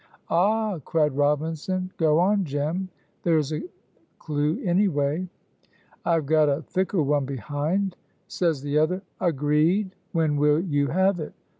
[0.31, 1.91] "Ah!" cried Robinson.
[1.97, 2.89] "Go on, Jem
[3.21, 3.61] there is a
[4.17, 5.29] clew anyway."
[6.03, 7.95] "I have got a thicker one behind.
[8.27, 9.93] Says the other, 'Agreed!
[10.11, 11.35] when will you have it?'